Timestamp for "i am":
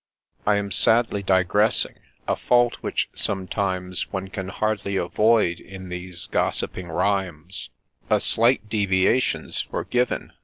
0.47-0.71